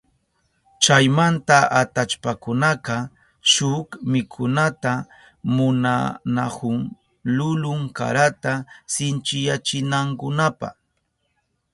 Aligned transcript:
Chaymanta 0.83 1.57
atallpakunaka 1.81 2.95
shuk 3.51 3.87
mikunata 4.11 4.91
munanahun 5.55 6.79
lulun 7.35 7.81
karata 7.97 8.51
sinchiyachinankunapa. 8.93 10.67